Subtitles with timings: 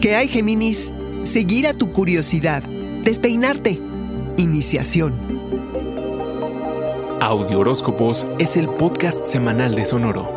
[0.00, 0.92] ¿Qué hay, Géminis?
[1.24, 2.62] Seguir a tu curiosidad.
[3.02, 3.80] Despeinarte.
[4.36, 5.16] Iniciación.
[7.20, 10.28] Audio Horóscopos es el podcast semanal de Sonoro.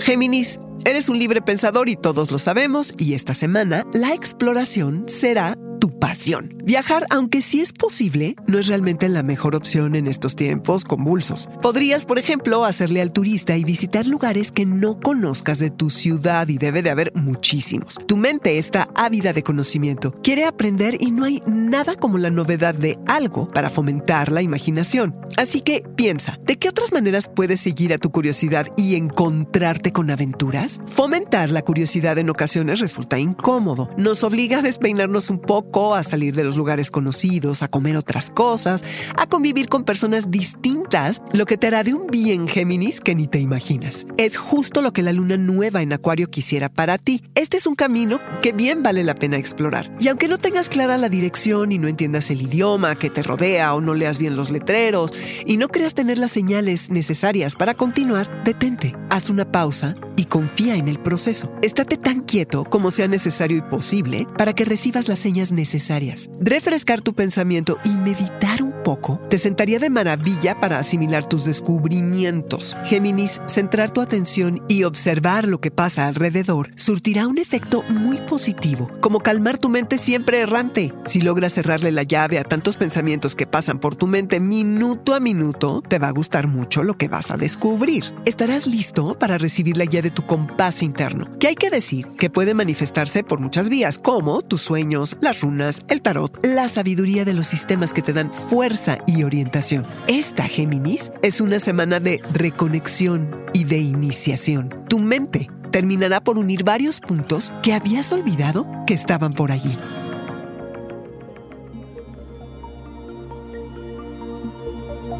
[0.00, 5.56] Géminis, eres un libre pensador y todos lo sabemos, y esta semana la exploración será
[5.84, 6.54] tu pasión.
[6.64, 11.46] Viajar, aunque sí es posible, no es realmente la mejor opción en estos tiempos convulsos.
[11.60, 16.48] Podrías, por ejemplo, hacerle al turista y visitar lugares que no conozcas de tu ciudad
[16.48, 17.98] y debe de haber muchísimos.
[18.06, 22.74] Tu mente está ávida de conocimiento, quiere aprender y no hay nada como la novedad
[22.74, 25.14] de algo para fomentar la imaginación.
[25.36, 30.10] Así que piensa, ¿de qué otras maneras puedes seguir a tu curiosidad y encontrarte con
[30.10, 30.80] aventuras?
[30.86, 36.34] Fomentar la curiosidad en ocasiones resulta incómodo, nos obliga a despeinarnos un poco a salir
[36.36, 38.84] de los lugares conocidos, a comer otras cosas,
[39.16, 43.26] a convivir con personas distintas, lo que te hará de un bien Géminis que ni
[43.26, 44.06] te imaginas.
[44.16, 47.24] Es justo lo que la luna nueva en Acuario quisiera para ti.
[47.34, 49.90] Este es un camino que bien vale la pena explorar.
[49.98, 53.74] Y aunque no tengas clara la dirección y no entiendas el idioma que te rodea
[53.74, 55.12] o no leas bien los letreros
[55.44, 60.76] y no creas tener las señales necesarias para continuar, detente, haz una pausa y confía
[60.76, 61.52] en el proceso.
[61.62, 66.28] Estate tan quieto como sea necesario y posible para que recibas las señas necesarias.
[66.40, 72.76] Refrescar tu pensamiento y meditar un poco te sentaría de maravilla para asimilar tus descubrimientos.
[72.84, 78.88] Géminis, centrar tu atención y observar lo que pasa alrededor surtirá un efecto muy positivo,
[79.00, 80.92] como calmar tu mente siempre errante.
[81.06, 85.20] Si logras cerrarle la llave a tantos pensamientos que pasan por tu mente minuto a
[85.20, 88.12] minuto, te va a gustar mucho lo que vas a descubrir.
[88.26, 92.30] Estarás listo para recibir la guía de tu compás interno, que hay que decir que
[92.30, 97.32] puede manifestarse por muchas vías, como tus sueños, las runas, el tarot, la sabiduría de
[97.32, 98.73] los sistemas que te dan fuerza
[99.06, 99.86] y orientación.
[100.08, 104.68] Esta Géminis es una semana de reconexión y de iniciación.
[104.88, 109.76] Tu mente terminará por unir varios puntos que habías olvidado que estaban por allí.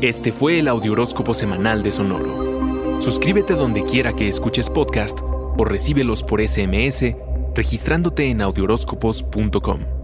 [0.01, 3.01] Este fue el Audioróscopo semanal de Sonoro.
[3.01, 7.15] Suscríbete donde quiera que escuches podcast o recíbelos por SMS
[7.55, 10.04] registrándote en audioróscopos.com.